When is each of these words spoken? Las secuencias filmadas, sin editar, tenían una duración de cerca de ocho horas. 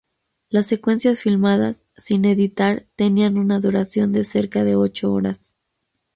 Las 0.49 0.65
secuencias 0.65 1.19
filmadas, 1.19 1.85
sin 1.95 2.25
editar, 2.25 2.87
tenían 2.95 3.37
una 3.37 3.59
duración 3.59 4.11
de 4.11 4.23
cerca 4.23 4.63
de 4.63 4.75
ocho 4.75 5.13
horas. 5.13 5.59